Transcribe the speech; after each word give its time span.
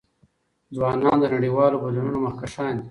ځوانان 0.75 1.17
د 1.21 1.25
نړیوالو 1.35 1.81
بدلونونو 1.83 2.17
مخکښان 2.25 2.73
دي. 2.75 2.79